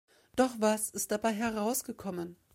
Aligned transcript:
Doch 0.35 0.55
was 0.59 0.89
ist 0.89 1.11
dabei 1.11 1.31
herausgekommen? 1.31 2.35